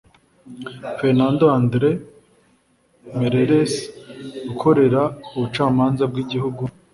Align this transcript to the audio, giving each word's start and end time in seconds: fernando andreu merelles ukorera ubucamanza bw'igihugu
fernando 0.99 1.45
andreu 1.57 1.95
merelles 3.19 3.73
ukorera 4.51 5.01
ubucamanza 5.35 6.03
bw'igihugu 6.11 6.63